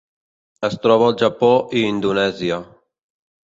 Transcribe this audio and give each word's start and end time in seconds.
Es 0.69 0.77
troba 0.85 1.05
al 1.11 1.19
Japó 1.21 1.51
i 1.77 1.85
Indonèsia. 1.93 2.61